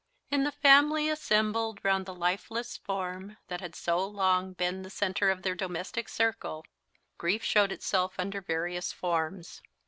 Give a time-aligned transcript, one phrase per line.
[0.31, 5.29] In the family assembled round the lifeless form that had so long been the centre
[5.29, 6.65] of their domestic circle,
[7.19, 9.61] grief showed itself under various forms.